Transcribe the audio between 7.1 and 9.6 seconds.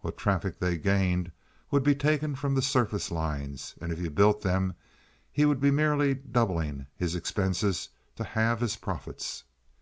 expenses to halve his profits.